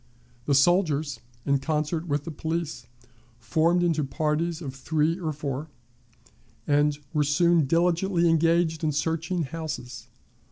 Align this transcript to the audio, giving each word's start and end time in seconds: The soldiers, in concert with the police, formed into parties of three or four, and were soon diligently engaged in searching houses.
The 0.47 0.55
soldiers, 0.55 1.19
in 1.45 1.59
concert 1.59 2.07
with 2.07 2.23
the 2.23 2.31
police, 2.31 2.87
formed 3.37 3.83
into 3.83 4.03
parties 4.03 4.59
of 4.59 4.73
three 4.73 5.19
or 5.19 5.31
four, 5.31 5.69
and 6.65 6.97
were 7.13 7.23
soon 7.23 7.67
diligently 7.67 8.27
engaged 8.27 8.83
in 8.83 8.93
searching 8.93 9.43
houses. 9.43 10.07